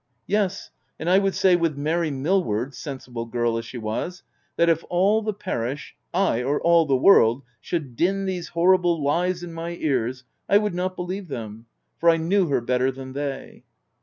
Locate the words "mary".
1.77-2.09